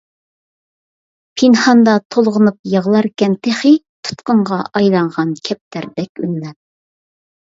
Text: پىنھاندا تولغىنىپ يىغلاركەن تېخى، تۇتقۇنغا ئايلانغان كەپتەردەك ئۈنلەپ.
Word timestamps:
پىنھاندا 1.41 1.93
تولغىنىپ 2.15 2.57
يىغلاركەن 2.71 3.35
تېخى، 3.47 3.73
تۇتقۇنغا 4.09 4.59
ئايلانغان 4.79 5.35
كەپتەردەك 5.49 6.25
ئۈنلەپ. 6.25 6.57